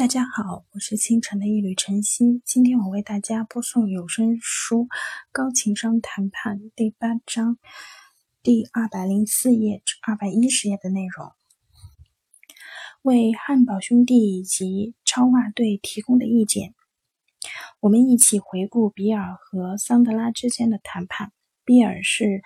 [0.00, 2.40] 大家好，我是清晨的一缕晨曦。
[2.46, 4.84] 今天我为大家播送有声书
[5.30, 7.58] 《高情商谈判》第八章
[8.42, 11.32] 第二百零四页至二百一十页的内容，
[13.02, 16.74] 为汉堡兄弟以及超话队提供的意见。
[17.80, 21.30] 我们一起回顾比尔和桑德拉之间的谈判。
[21.62, 22.40] 比尔是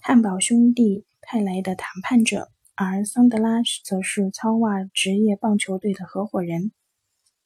[0.00, 2.50] 汉堡兄弟派来的谈判者。
[2.82, 6.72] 而桑德拉则是超袜职业棒球队的合伙人。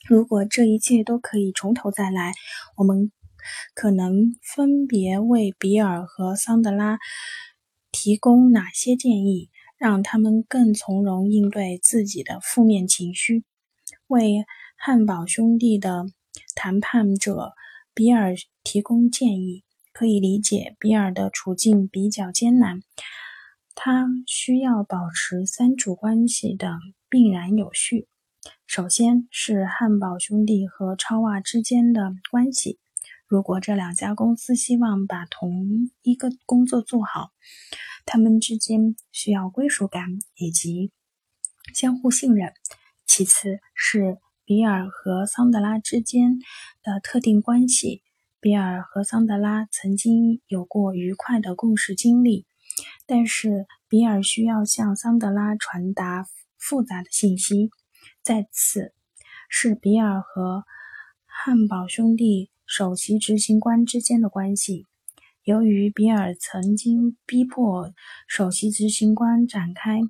[0.06, 2.34] 如果这一切都可以从头再来，
[2.76, 3.10] 我们
[3.74, 7.00] 可能分别为比尔和桑德拉
[7.90, 13.42] 提供哪些建议，让他们更从容应对自己的负面情绪？
[14.06, 14.44] 为
[14.76, 16.06] 汉堡兄弟的
[16.54, 17.54] 谈判者
[17.92, 22.82] 比尔提供建议，可以理解比尔的处境比较艰难。
[23.74, 26.78] 他需要保持三组关系的
[27.08, 28.08] 并然有序。
[28.66, 32.78] 首先是汉堡兄弟和超袜之间的关系。
[33.26, 37.32] 如果这两家公司希望把同一个工作做好，
[38.06, 40.92] 他们之间需要归属感以及
[41.74, 42.52] 相互信任。
[43.06, 46.38] 其次是比尔和桑德拉之间
[46.82, 48.02] 的特定关系。
[48.40, 52.46] 比尔和桑德拉曾经有过愉快的共事经历。
[53.06, 56.26] 但是比尔需要向桑德拉传达
[56.58, 57.70] 复杂的信息。
[58.22, 58.92] 再次
[59.48, 60.64] 是比尔和
[61.26, 64.86] 汉堡兄弟首席执行官之间的关系。
[65.42, 67.92] 由于比尔曾经逼迫
[68.26, 70.00] 首席执行官展开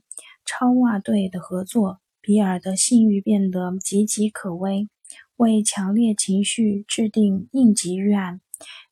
[0.44, 4.88] 超袜队的合作，比尔的信誉变得岌岌可危。
[5.36, 8.40] 为强烈情绪制定应急预案。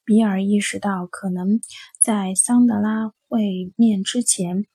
[0.05, 1.61] 比尔意识到，可能
[2.01, 4.67] 在桑德拉会面之前、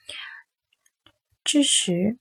[1.43, 2.17] 之时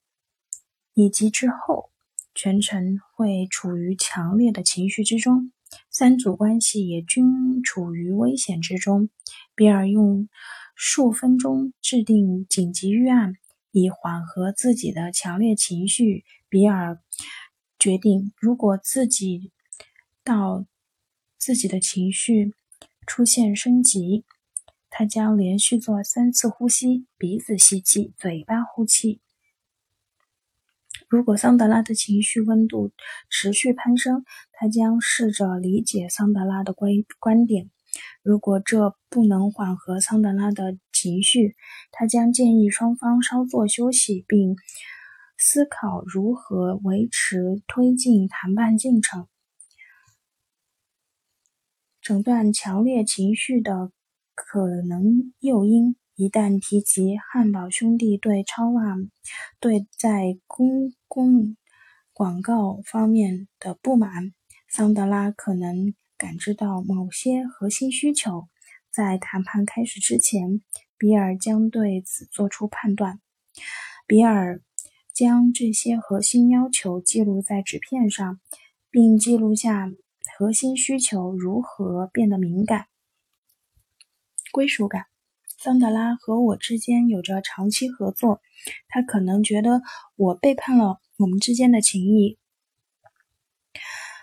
[0.95, 1.91] 以及之后，
[2.35, 5.53] 全程会处于强烈的情绪之中。
[5.91, 9.11] 三组关系也均处于危险之中。
[9.55, 10.29] 比尔用
[10.75, 13.35] 数分钟制定紧急预案，
[13.73, 16.25] 以缓和自己的强烈情绪。
[16.49, 17.01] 比尔
[17.79, 19.51] 决定，如果自己
[20.23, 20.67] 到
[21.47, 22.57] 自己的情绪。
[23.07, 24.25] 出现升级，
[24.91, 29.21] 他将连续做三次呼吸：鼻子吸气，嘴巴呼气。
[31.09, 32.91] 如果桑德拉的情绪温度
[33.31, 36.91] 持续攀升，他将试着理解桑德拉的观
[37.21, 37.71] 观点。
[38.25, 41.55] 如果这不能缓和桑德拉的情绪，
[41.93, 44.57] 他将建议双方稍作休息，并
[45.39, 49.29] 思考如何维持推进谈判进程。
[52.07, 53.91] 诊断强烈情绪的
[54.37, 55.97] 可能诱因。
[56.15, 58.95] 一旦提及汉堡兄弟对超袜
[59.59, 61.57] 对在公共
[62.13, 64.33] 广告方面的不满，
[64.69, 68.47] 桑德拉可能感知到某些核心需求。
[68.93, 70.63] 在谈判开始之前，
[70.97, 73.19] 比尔将对此做出判断。
[74.07, 74.63] 比尔
[75.13, 78.39] 将这些核心要求记录在纸片上，
[78.93, 79.91] 并记录下。
[80.39, 82.87] 核心需求如何变得敏感？
[84.53, 85.07] 归属感。
[85.59, 88.41] 桑德拉和我之间有着长期合作，
[88.89, 89.83] 他可能觉得
[90.17, 92.39] 我背叛了我们之间的情谊。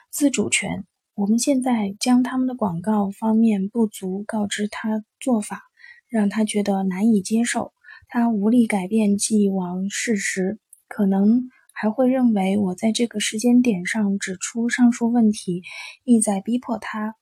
[0.09, 0.86] 自主权。
[1.16, 5.62] 我们现在将他们的广告方面不足告知他做法，
[6.08, 7.72] 让他觉得难以接受。
[8.08, 11.50] 他无力改变既往事实，可能。
[11.73, 15.63] 还会认为我在这个时间点上指出上述问题，
[16.03, 17.16] 意在逼迫他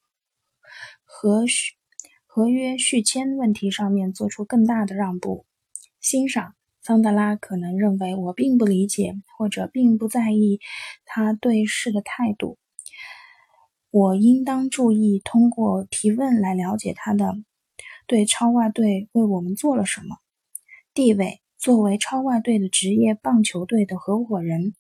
[1.04, 1.46] 和
[2.26, 5.46] 合约续签问题上面做出更大的让步。
[6.00, 10.60] 欣赏桑德拉可能认为我并不理解或者并不在意
[11.06, 12.58] 他对事的态度。
[13.90, 17.36] 我应当注意通过提问来了解他的
[18.08, 20.18] 对超袜队为我们做了什么
[20.94, 21.42] 地位。
[21.62, 24.74] 作为超外队的职业棒球队的合伙人，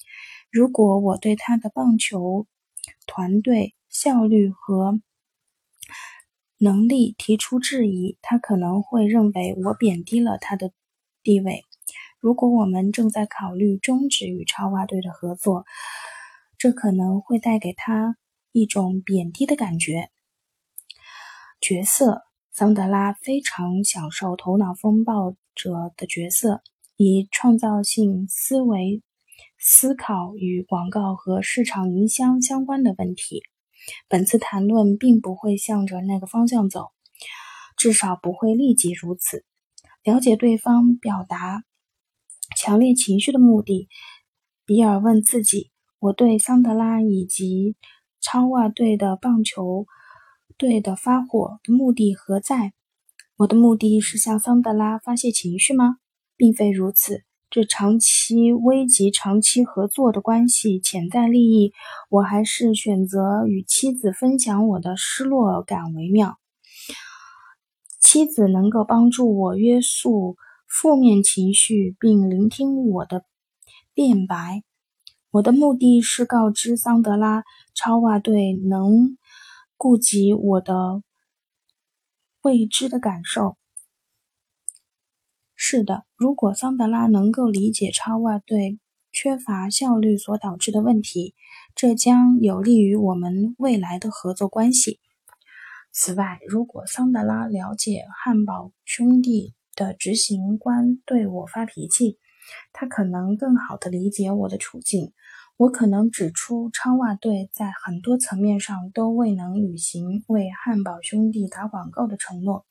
[0.50, 2.48] 如果我对他的棒球
[3.06, 5.00] 团队效率和
[6.57, 10.72] 能力提出质疑，他可能会认为我贬低了他的
[11.22, 11.66] 地位。
[12.19, 15.66] 如果我们正在考虑终止与超外队的合作，
[16.57, 18.18] 这可能会带给他
[18.51, 20.10] 一种贬低的感觉。
[21.62, 26.63] 角色：桑德拉非常享受头脑风暴者的角色。
[27.03, 29.01] 以创造性思维
[29.57, 33.42] 思考与广告和市场营销相关的问题。
[34.07, 36.92] 本次谈论并不会向着那个方向走，
[37.75, 39.44] 至少不会立即如此。
[40.03, 41.63] 了解对方表达
[42.56, 43.89] 强烈情绪的目的，
[44.68, 47.75] 比尔问自己：我对桑德拉以及
[48.19, 49.88] 超袜队的棒球
[50.56, 52.74] 队的发火的目的何在？
[53.38, 55.98] 我的目的是向桑德拉发泄情绪吗？
[56.41, 57.21] 并非如此。
[57.51, 61.71] 这长期危及长期合作的关系潜在利益，
[62.09, 66.39] 我还是选择与妻子分享我的失落感为妙。
[67.99, 70.35] 妻子能够帮助我约束
[70.67, 73.23] 负面情绪，并聆听我的
[73.93, 74.63] 辩白。
[75.29, 77.43] 我的目的是告知桑德拉，
[77.75, 79.15] 超袜队能
[79.77, 81.03] 顾及我的
[82.41, 83.57] 未知的感受。
[85.63, 88.80] 是的，如果桑德拉能够理解超袜队
[89.12, 91.36] 缺乏效率所导致的问题，
[91.75, 95.00] 这将有利于我们未来的合作关系。
[95.92, 102.18] 此外，如果桑德拉了解汉堡兄弟的执行官对我发脾气，
[102.74, 105.13] 他可能更好地理解我的处境。
[105.58, 112.66] 我可能指出，超袜队在很多层面上都未能履行为汉堡兄弟打广告的承诺。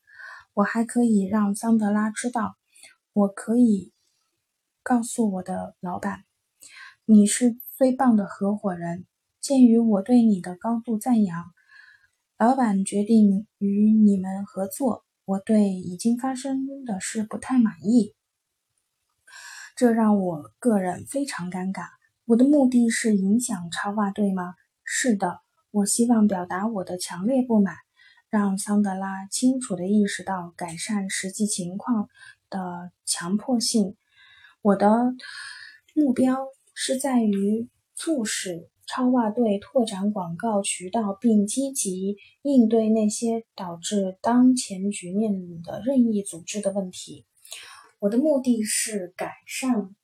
[0.53, 2.57] 我还可以让桑德拉知道。
[3.13, 3.91] 我可以
[4.83, 6.23] 告诉我的老板，
[7.03, 9.05] 你是最棒的合伙人。
[9.41, 11.51] 鉴于我对你的高度赞扬，
[12.37, 15.03] 老板决定与你们合作。
[15.25, 18.15] 我对已经发生的事不太满意，
[19.75, 21.87] 这让我个人非常尴尬。
[22.23, 24.55] 我的目的是影响超话队吗？
[24.85, 25.41] 是的，
[25.71, 27.75] 我希望表达我的强烈不满，
[28.29, 32.07] 让桑德拉清楚地意识到改善实际情况。
[32.51, 33.95] 的强迫性，
[34.61, 35.15] 我的
[35.95, 36.37] 目标
[36.75, 47.25] 是在于促使超袜队拓展广告渠道，并积极应对那些导致当前局面的任意组织的问题。
[47.99, 49.95] 我的目的是改善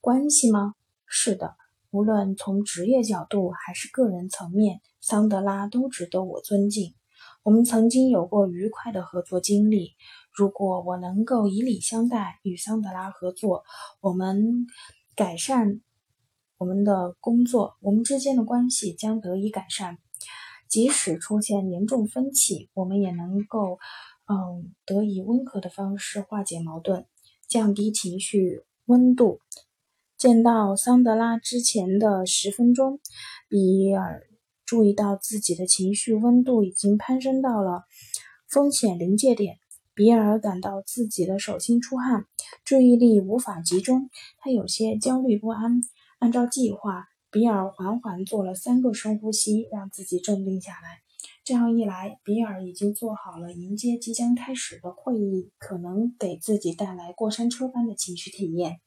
[0.00, 0.74] 关系吗？
[1.06, 1.54] 是的，
[1.90, 6.94] 无论从职业角度还是个人层面，桑德拉都值得我尊敬。
[7.42, 9.94] 我们曾经有过愉快的合作经历。
[10.34, 13.62] 如果我能够以礼相待，与桑德拉合作，
[14.00, 14.66] 我们
[15.14, 15.80] 改善
[16.58, 19.98] 我们的工作，我们之间的关系将得以改善。
[20.68, 23.78] 即使出现严重分歧，我们也能够，
[24.26, 27.06] 嗯，得以温和的方式化解矛盾，
[27.46, 29.40] 降低情绪温度。
[30.18, 32.98] 见到桑德拉之前的十分钟，
[33.48, 34.26] 比尔
[34.64, 37.84] 注意到自己的情绪温度已经攀升到了
[38.48, 39.58] 风险临界点。
[39.94, 42.26] 比尔感到自己的手心出汗，
[42.64, 45.80] 注意力无法集中，他有些焦虑不安。
[46.18, 50.98] 按照计划，比尔缓缓做了三个深呼吸，让自己镇定下来。
[51.44, 58.80] 这样一来，比尔已经做好了迎接即将开始的会议可能给自己带来过山车般的情绪体验。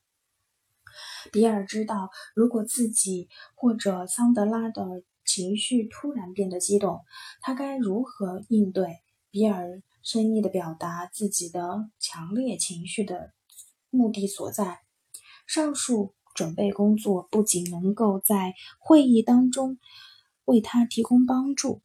[1.31, 6.99] 比尔知道，如果自己或者桑德拉的情绪突然变得激动，
[7.39, 8.97] 他该如何应对。
[9.31, 9.81] 比尔。
[10.07, 13.33] 深意的表达自己的强烈情绪的
[13.89, 14.79] 目的所在。
[15.45, 19.77] 上述准备工作不仅能够在会议当中
[20.45, 21.81] 为他提供帮助，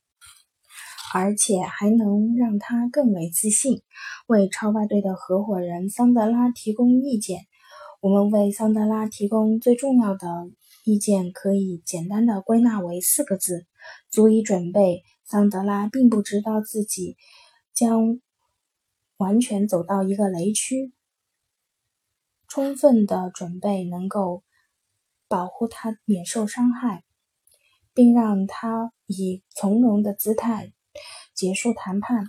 [1.12, 3.82] 而且还能让他更为自信，
[4.28, 7.40] 为超外队的合伙人桑德拉提供意见。
[8.00, 10.28] 我们为桑德拉提供最重要的
[10.84, 13.66] 意见，可以简单的归纳为四个字：
[14.12, 15.02] 足以准备。
[15.24, 17.16] 桑德拉并不知道自己。
[17.74, 18.20] 将
[19.16, 20.92] 完全走到一个雷区，
[22.48, 24.42] 充分的准备能够
[25.28, 27.04] 保护他免受伤害，
[27.94, 30.72] 并让他以从容的姿态
[31.34, 32.26] 结束谈判。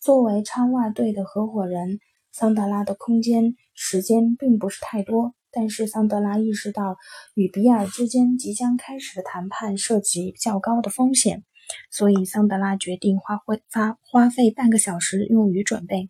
[0.00, 2.00] 作为超袜队的合伙人，
[2.32, 6.96] 桑德拉的空间时间并不是太多，但是桑德拉意识到
[7.34, 11.44] 与比尔之间即将开始的谈判涉及较高的风险。
[11.90, 16.08] 所以，桑德拉决定花费花花费半个小时用于准备。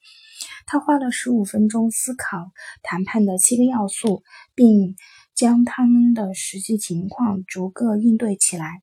[0.67, 4.23] 他花了十五分钟思考谈判的七个要素，
[4.55, 4.97] 并
[5.35, 8.83] 将他们的实际情况逐个应对起来。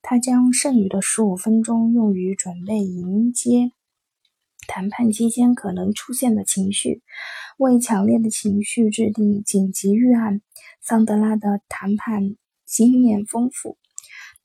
[0.00, 3.72] 他将剩余的十五分钟用于准备迎接
[4.66, 7.02] 谈判期间可能出现的情绪，
[7.58, 10.40] 为强烈的情绪制定紧急预案。
[10.80, 13.76] 桑德拉的谈判经验丰富。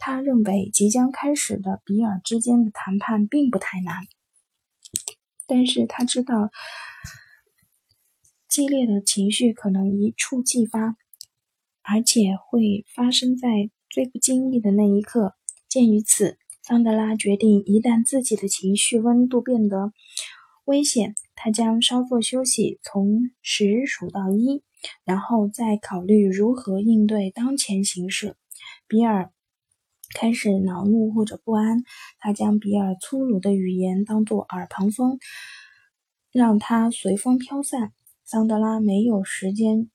[0.06, 3.96] 他认为即将开始的比尔之间的谈判并不太难，
[5.48, 6.52] 但是他知道
[8.50, 10.98] 激烈的情绪可能一触即发，
[11.84, 15.38] 而且会发生在最不经意的那一刻。
[15.70, 19.94] 鉴于此，桑德拉决定，一旦自己的情绪温度变得
[20.66, 24.64] 危险，他将稍作休息，从十数到一，
[25.06, 28.36] 然后再考虑如何应对当前形势。
[28.86, 29.32] 比尔
[30.14, 31.84] 开始恼怒或者不安，
[32.20, 35.18] 他将比尔粗鲁的语言当作耳旁风，
[36.32, 37.92] 让它随风飘散。
[38.24, 39.90] 桑德拉没有时间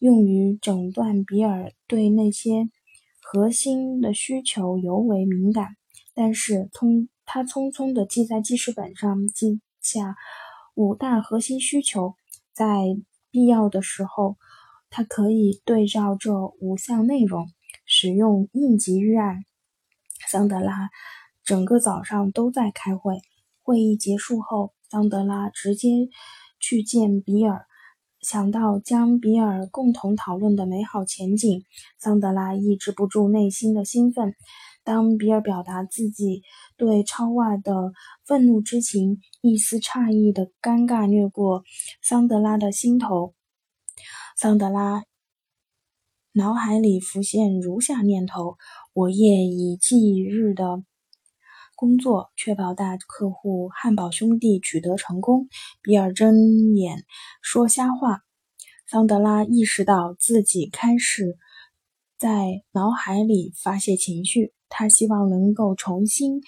[0.00, 2.68] 用于诊断比尔对那些
[3.20, 5.76] 核心的需求尤为敏感，
[6.14, 9.60] 但是通他匆匆地记在记事本上记。
[9.82, 10.16] 下
[10.74, 12.14] 五大核心需求，
[12.52, 12.96] 在
[13.30, 14.36] 必要的时候，
[14.90, 17.46] 他可以对照这五项内容
[17.84, 19.44] 使用应急预案。
[20.28, 20.90] 桑德拉
[21.44, 23.20] 整个早上都在开会。
[23.62, 26.08] 会议结束后，桑德拉直接
[26.60, 27.66] 去见比尔，
[28.20, 31.62] 想到将比尔共同讨论的美好前景，
[31.98, 34.34] 桑德拉抑制不住内心的兴奋。
[34.84, 36.42] 当比尔表达自己
[36.76, 37.92] 对超袜的
[38.24, 41.64] 愤怒之情，一丝诧异的尴尬掠过
[42.00, 43.34] 桑德拉的心头。
[44.36, 45.02] 桑德拉
[46.38, 48.58] 脑海里浮现如下念头：
[48.92, 50.82] 我夜以继日的
[51.74, 55.48] 工作，确保大客户汉堡兄弟取得成功。
[55.80, 56.34] 比尔睁
[56.74, 57.06] 眼
[57.40, 58.20] 说瞎话。
[58.86, 61.38] 桑德拉意识到自己开始
[62.18, 64.52] 在脑海里发泄情绪。
[64.68, 66.42] 他希望能够重新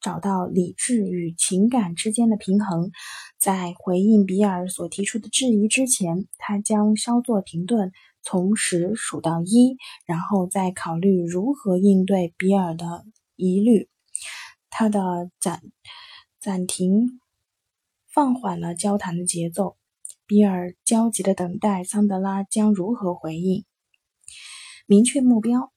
[0.00, 2.92] 找到理智与情感之间的平衡。
[3.42, 7.90] 在回应比尔所提出的质疑之前，他将稍作停顿，
[8.22, 13.88] 从十数到一，然后再考虑如何应对比尔的疑虑。
[14.70, 15.60] 他的暂
[16.38, 17.18] 暂停
[18.14, 19.76] 放缓了交谈的节奏。
[20.24, 23.64] 比尔焦急地等待桑德拉将如何回应。
[24.86, 25.72] 明确目标。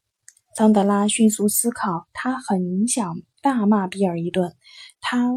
[0.55, 4.55] 桑德拉迅速思考，他很想大骂比尔一顿。
[5.01, 5.31] 他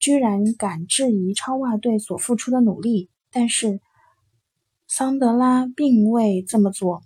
[0.00, 3.80] 居然敢质疑超袜队所付出的努力，但是
[4.88, 7.02] 桑德拉并未这么做，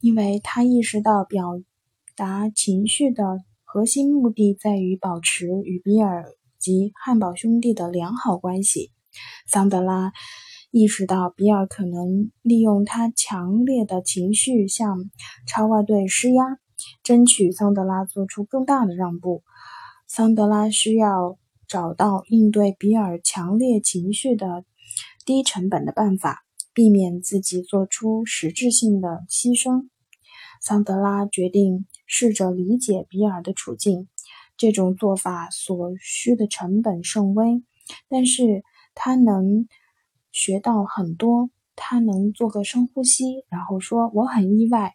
[0.00, 1.62] 因为他意识到表
[2.14, 6.26] 达情绪的核心目的在于保持与比尔
[6.58, 8.90] 及汉堡兄弟的良好关系。
[9.46, 10.12] 桑德拉。
[10.72, 15.08] 意识到比尔可能利用他强烈的情绪向
[15.46, 16.58] 超袜队施压，
[17.02, 19.42] 争取桑德拉做出更大的让步。
[20.06, 24.64] 桑德拉需要找到应对比尔强烈情绪的
[25.24, 29.88] 低成本的办法，避免自己做出实质性的牺牲。
[30.60, 34.08] 桑德拉决定试着理解比尔的处境，
[34.56, 37.62] 这种做法所需的成本甚微，
[38.08, 38.62] 但是
[38.94, 39.66] 他能。
[40.32, 44.92] 学到很多，他能做个深呼吸，然后说：“我很意外。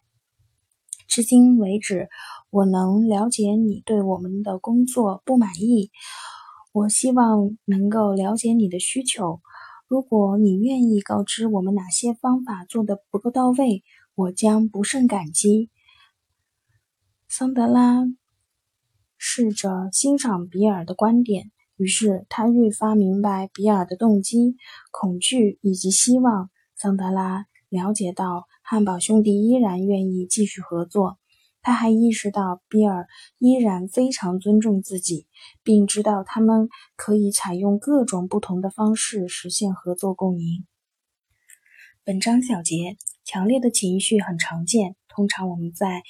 [1.08, 2.08] 至今为止，
[2.48, 5.90] 我能了解你对我们的工作不满意。
[6.72, 9.40] 我希望能够了解你的需求。
[9.86, 15.70] 如果你愿意告知我们哪些方法做得不够到位，我将不胜感激。”
[17.28, 18.04] 桑德拉
[19.16, 21.50] 试着欣赏比尔的观点。
[21.76, 24.56] 于是他愈发明白比尔的动机、
[24.92, 26.50] 恐惧以及希望。
[26.76, 31.18] 桑德拉了解到，汉堡兄弟依然愿意继续合作。
[31.62, 33.06] 他还意识到，比尔
[33.38, 35.26] 依然非常尊重自己，
[35.62, 40.66] 并知道他们可以采用各种不同的方式实现合作共赢。
[42.04, 46.02] 本章小结：强烈的情绪很常见，通常我们在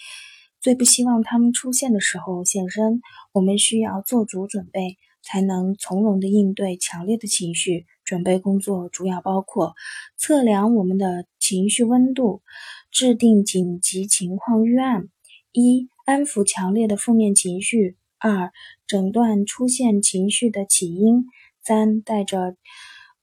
[0.61, 3.01] 最不希望他们出现的时候现身。
[3.33, 4.97] 我们需要做足准备。
[5.25, 7.87] 才能从容的应对强烈的情绪。
[8.05, 9.75] 准备工作主要包括
[10.17, 12.43] 测量我们的情绪温度，
[12.91, 15.07] 制定紧急情况预案：
[15.53, 18.51] 一、安抚强烈的负面情绪；二、
[18.87, 21.25] 诊断出现情绪的起因；
[21.63, 22.57] 三、带着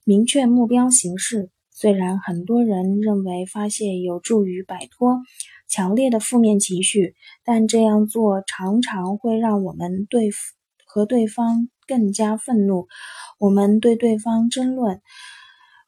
[0.06, 1.50] 明确目标行事。
[1.72, 5.22] 虽然很多人认为发泄有助于摆脱
[5.68, 10.30] 强烈的负面情绪，但这样做常常会让我们对
[10.86, 11.70] 和对方。
[11.88, 12.88] 更加愤怒，
[13.40, 15.02] 我们对对方争论，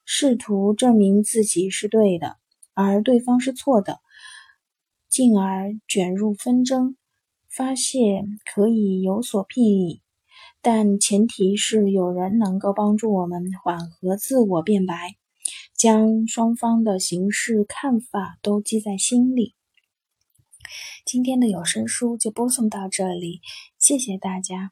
[0.03, 2.38] 试图证明自己是对的，
[2.74, 4.00] 而对方是错的，
[5.12, 6.98] 进而卷入纷争。
[7.48, 8.24] 发泄
[8.56, 10.01] 可以有所裨益，
[10.62, 15.18] 但前提是有人能够帮助我们缓和自我辩白，
[15.75, 19.53] 将双方的形式看法都记在心里。
[21.06, 23.41] 今天的有声书就播送到这里，
[23.77, 24.72] 谢谢大家。